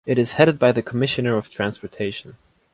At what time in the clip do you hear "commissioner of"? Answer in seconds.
0.81-1.47